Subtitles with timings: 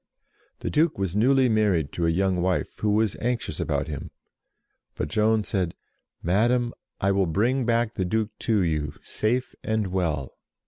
[0.61, 4.09] The Duke was newly married to a young wife, who was anxious about him,
[4.95, 5.75] but Joan said,
[6.23, 10.33] "Madam, I will bring back the Duke to you, safe and well